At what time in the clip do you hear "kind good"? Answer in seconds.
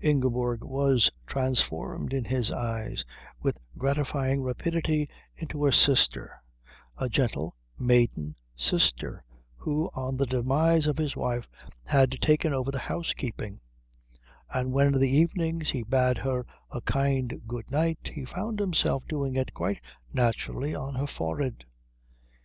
16.82-17.68